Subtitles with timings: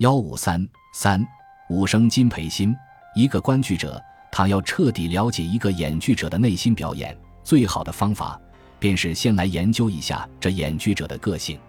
[0.00, 1.22] 幺五三三
[1.68, 2.74] 五生金培心，
[3.14, 8.40] 一个观剧者，倘要彻底了解一个演剧者的内心表演，最好的方法，
[8.78, 11.60] 便是先来研究一下这演剧者的个性。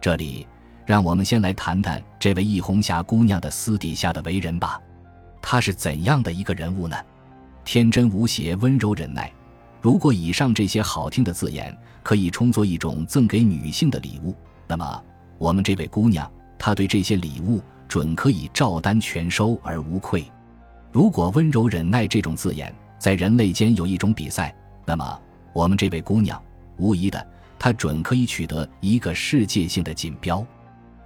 [0.00, 0.46] 这里，
[0.86, 4.80] 让我们先来谈谈这位易红霞姑娘的私底下的为人吧。
[5.42, 6.96] 她是怎样的一个人物呢？
[7.62, 9.30] 天真无邪，温柔忍耐。
[9.82, 14.34] 如果以上这些好听的字眼可以充作一种赠给女性的礼物，
[14.66, 15.04] 那么
[15.36, 16.30] 我们这位姑娘，
[16.66, 20.24] 他对这些礼物准可以照单全收而无愧。
[20.90, 24.52] 如果温柔忍耐这种字眼在人类间有一种比赛，
[24.84, 26.42] 那么我们这位姑娘，
[26.76, 27.24] 无疑的，
[27.56, 30.44] 她准可以取得一个世界性的锦标。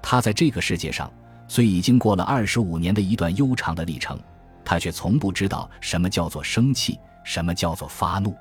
[0.01, 1.13] 她在这个世界上，
[1.47, 4.19] 虽已经过了二十五年的一段悠长的历程，
[4.65, 8.35] 她却从不知道什么叫做生气，什么叫做发怒。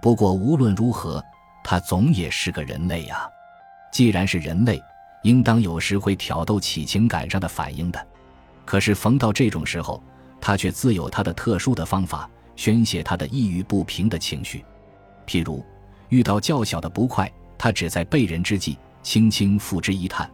[0.00, 1.20] 不过无论如何，
[1.64, 3.28] 他总也是个人类呀。
[3.90, 4.80] 既然是人类，
[5.22, 8.06] 应当有时会挑逗起情感上的反应的。
[8.64, 10.02] 可是逢到这种时候，
[10.40, 14.64] 他却自有他的特殊的方法宣泄他的抑郁不平的情绪。
[15.26, 15.64] 譬如
[16.08, 20.26] 遇到较小的不快，他只在被人之际轻轻付之一叹；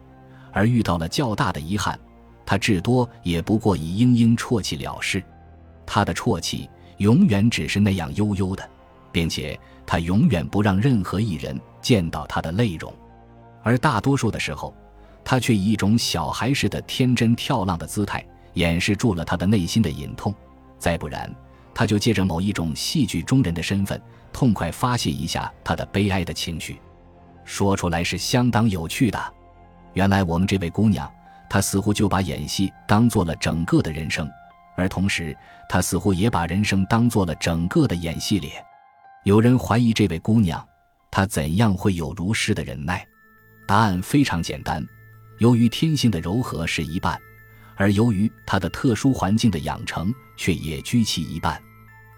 [0.53, 1.98] 而遇到了较大的遗憾，
[2.44, 5.22] 他至多也不过以嘤嘤啜泣了事。
[5.86, 8.69] 他的啜泣永远只是那样悠悠的。
[9.11, 12.92] 并且他永远不让任何一人见到他的泪容，
[13.62, 14.75] 而大多数的时候，
[15.25, 20.34] 他却以一种小孩似的天真跳浪的姿态掩饰住了他的内心的隐痛。
[20.78, 21.31] 再不然，
[21.75, 24.00] 他就借着某一种戏剧中人的身份，
[24.33, 26.81] 痛快发泄一下他的悲哀的情绪。
[27.45, 29.34] 说出来是相当有趣的。
[29.95, 31.11] 原来我们这位姑娘，
[31.48, 34.31] 她似乎就把演戏当做了整个的人生，
[34.77, 35.37] 而同时，
[35.69, 38.62] 她似乎也把人生当做了整个的演戏脸。
[39.25, 40.62] 有人怀疑这位姑娘，
[41.11, 43.05] 她怎样会有如诗的忍耐？
[43.69, 44.83] 答案非常简单，
[45.36, 47.20] 由于天性的柔和是一半，
[47.77, 51.62] 而由于她的特殊环境的养成却也居其一半。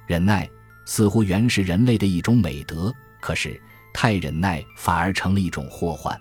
[0.07, 0.49] 忍耐
[0.85, 3.61] 似乎原是人类的一种美德，可是
[3.93, 6.17] 太忍耐反而成了一种祸患。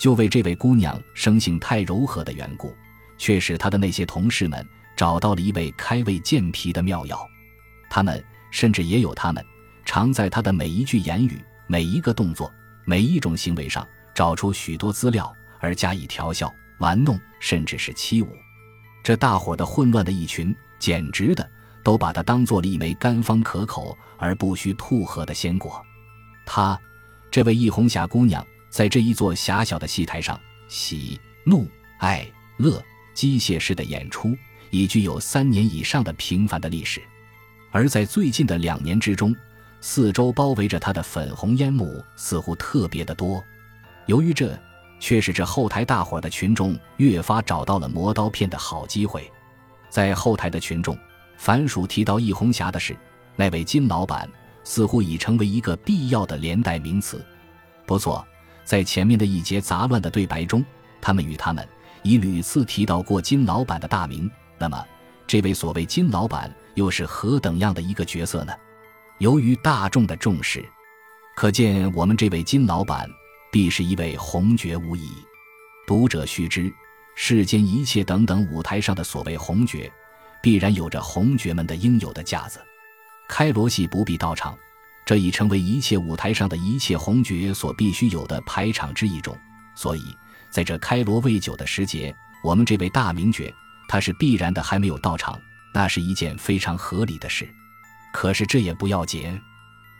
[0.00, 2.74] 就为这位姑娘生性太柔和的缘故，
[3.18, 4.66] 却使她的那些同事们
[4.96, 7.20] 找到了一味开胃健脾的妙药。
[7.90, 9.44] 他们甚至也有他们。
[9.84, 12.50] 常在他的每一句言语、每一个动作、
[12.86, 18.28] 每一种行为上找出许多资料，而加以调笑、玩弄，甚至是欺侮。
[19.02, 21.46] 这大伙的混乱的一群，简直的
[21.82, 25.84] 都把他当做了一枚甘芳可口而不需吐核的鲜果。
[26.46, 26.78] 她，
[27.30, 32.26] 这位易红霞姑娘，在这一座狭小的戏台上，喜、怒、哀、
[32.56, 32.82] 乐，
[33.12, 34.36] 机械式的演出，
[34.70, 37.02] 已具有三年以上的平凡的历史。
[37.70, 39.34] 而在最近的两年之中，
[39.80, 43.44] 四周包围着他的粉红烟幕似乎特别的多，
[44.06, 44.58] 由于这，
[45.00, 49.30] 却使这后台大伙的群众越发找到了磨刀片的好机会。
[49.88, 50.98] 在后台的群众，
[51.36, 52.96] 凡属提到易红霞的事，
[53.36, 54.28] 那位金老板
[54.62, 57.24] 似乎已成为一个必要的连带名词。
[57.86, 58.26] 不错，
[58.64, 60.64] 在前面的一节杂乱的对白中，
[61.00, 61.66] 他们与他们
[62.02, 64.30] 已屡次提到过金老板的大名。
[64.58, 64.84] 那么，
[65.26, 68.52] 这位所谓金老板又是何等样的一个角色呢？
[69.18, 70.64] 由于大众的重视，
[71.36, 73.08] 可见我们这位金老板
[73.54, 75.12] 必是一位红爵无疑。
[75.86, 76.74] 读者须知，
[77.14, 79.88] 世间一切等等舞台上的所谓红爵，
[80.42, 82.58] 必然有着红爵们的应有的架子。
[83.28, 84.58] 开锣戏不必到场，
[85.06, 89.38] 这已成为一切舞台上的一切红爵所必须有的排场之一种。
[89.76, 90.02] 所以，
[90.50, 93.54] 在这开锣未久的时节，我们这位大名角，
[93.88, 95.40] 他是必然的还没有到场，
[95.72, 97.48] 那是一件非常合理的事。
[98.12, 99.40] 可是这也不要紧，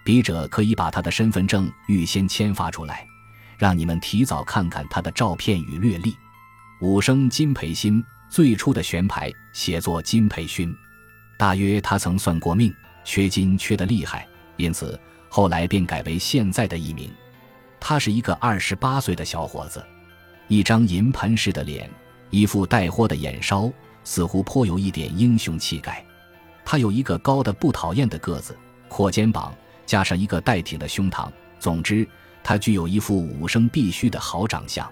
[0.05, 3.07] 笔者可以把他的身份证预先签发出来，
[3.59, 6.17] 让你们提早看看他的照片与略历。
[6.81, 10.75] 武生金培新最初的悬牌写作金培勋，
[11.39, 14.27] 大约他曾算过命，缺金缺得厉害，
[14.57, 14.99] 因此
[15.29, 17.11] 后来便改为现在的艺名。
[17.81, 19.85] 他是一个二十八岁的小伙子，
[20.49, 21.89] 一张银盘似的脸，
[22.31, 23.73] 一副带货的眼梢，
[24.03, 26.05] 似乎颇有一点英雄气概。
[26.65, 28.57] 他有一个高的不讨厌的个子，
[28.89, 29.55] 阔肩膀，
[29.87, 31.31] 加上一个带挺的胸膛。
[31.61, 32.09] 总之，
[32.45, 34.89] 他具有一副武生必须的好长相。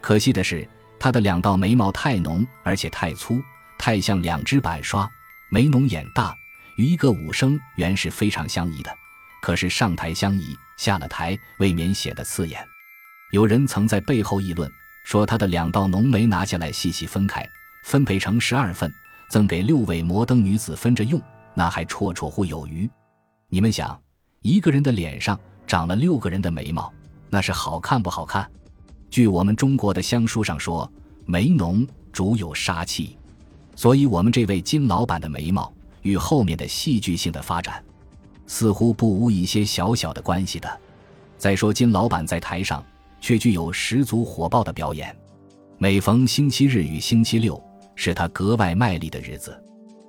[0.00, 3.40] 可惜的是，他的两道眉毛太浓，而且太粗，
[3.78, 5.08] 太像两只板刷，
[5.48, 6.34] 眉浓眼大，
[6.76, 8.94] 与一个武生原是非常相宜的。
[9.40, 12.62] 可是上台相宜，下了台未免显得刺眼。
[13.32, 14.70] 有人曾在背后议论，
[15.04, 17.48] 说他的两道浓眉拿下来细细分开，
[17.84, 18.92] 分配成十二份。
[19.30, 21.22] 赠给六位摩登女子分着用，
[21.54, 22.90] 那还绰绰乎有余。
[23.48, 23.96] 你们想，
[24.42, 25.38] 一个人的脸上
[25.70, 26.92] 长了六个人的眉毛，
[27.28, 28.44] 那是好看不好看？
[29.08, 30.90] 据我们中国的乡书上说，
[31.26, 33.16] 眉浓主有杀气。
[33.76, 35.72] 所以，我们这位金老板的眉毛
[36.02, 37.80] 与后面的戏剧性的发展，
[38.48, 40.68] 似乎不无一些小小的关系的。
[41.38, 42.84] 再说，金老板在台上
[43.20, 45.16] 却具有十足火爆的表演。
[45.78, 47.62] 每逢星期日与星期六，
[47.94, 49.56] 是他格外卖力的日子。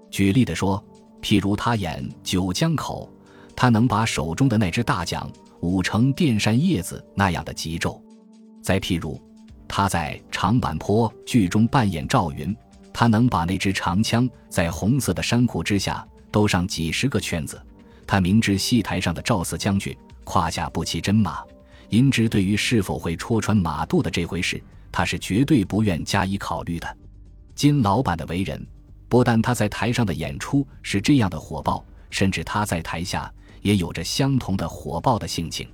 [0.09, 0.83] 举例的说，
[1.21, 3.07] 譬如他演《九江口》，
[3.55, 5.29] 他能把手中的那只大桨
[5.61, 8.01] 五成电扇叶子那样的急骤；
[8.61, 9.21] 再譬如，
[9.67, 12.55] 他在《长坂坡》剧中扮演赵云，
[12.91, 17.61] 他能把那支长枪在红色的衫裤之下兜上几十个圈子。
[18.05, 21.43] 他明知戏台上的赵四将军胯下不骑真马，
[21.89, 24.61] 因之对于是否会戳穿马肚的这回事，
[24.91, 26.97] 他是绝对不愿加以考虑的。
[27.55, 28.65] 金老板的为人。
[29.07, 33.29] 不但他在台上的演出是这样的火爆，甚至他在台下
[33.61, 35.67] 也有着相同的火爆的性情，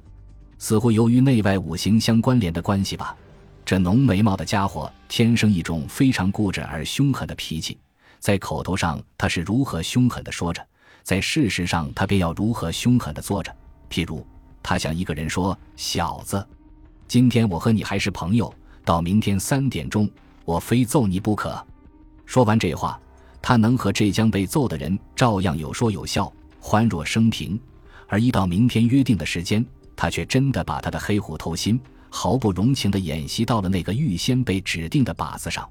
[0.57, 3.15] 似乎由于内外五行相关联的关系吧。
[3.65, 7.77] 这浓眉毛的家伙天生一种非常固执而凶狠的脾气，
[8.19, 10.65] 在口头上他是如何凶狠的说着，
[11.03, 13.53] 在事实上他便要如何凶狠的做着。
[13.89, 14.25] 譬如，
[14.63, 16.45] 他向一个人说：“小子，
[17.07, 18.53] 今天我和你还是朋友，
[18.85, 20.09] 到明天三点钟，
[20.45, 21.65] 我非揍你不可。”
[22.25, 22.99] 说完这话。
[23.39, 26.29] 他能和这将被揍的人照样有说有笑，
[26.59, 27.57] 欢若生平；
[28.07, 29.65] 而一到明天约定的时间，
[29.95, 35.68] 他却真的把他的黑虎头心毫不容情地演习到了那个预先被指定的靶子上。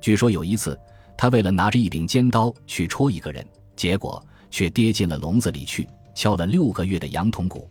[0.00, 0.78] 据说有一次，
[1.16, 3.46] 他为了拿着一柄尖刀去戳一个人，
[3.76, 7.68] 结果却跌进了笼子里去，敲了六个月的羊铜鼓。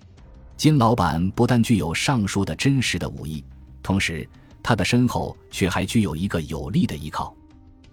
[0.56, 3.44] 金老板不但具有上述的真实的武艺，
[3.84, 4.28] 同时
[4.64, 7.36] 他的身后却还具有一个有力的依靠。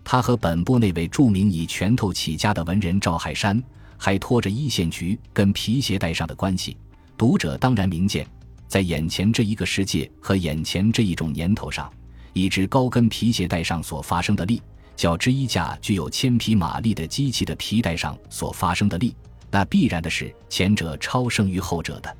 [0.02, 3.62] 他和本部那位著名以拳头起家的文人赵海山，
[3.96, 6.76] 还拖着一线局跟皮鞋带上的关系，
[7.16, 8.26] 读者当然明见，
[8.68, 11.92] 在眼前这一个世界和眼前这一种年头上，
[12.32, 14.62] 一只高跟皮鞋带上所发生的力，
[14.96, 19.14] 较之一架具有千匹马力的机器的皮带上所发生的力，
[19.50, 22.16] 那必然的是前者超胜于后者的。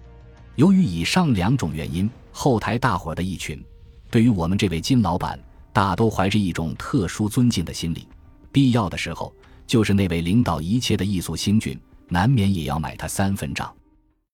[0.57, 3.63] 由于以上两种原因，后台大伙的一群，
[4.11, 5.39] 对于我们这位金老板。
[5.75, 8.07] 大都怀着一种特殊尊敬的心理，
[8.53, 9.35] 必要的时候，
[9.67, 11.79] 就是那位领导一切的异族星君，
[12.09, 13.75] 难免也要买他三分账。